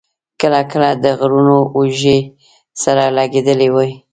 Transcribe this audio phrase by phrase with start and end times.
[0.41, 2.19] کله کله د غرونو اوږې
[2.83, 3.89] سره لګېدلې وې.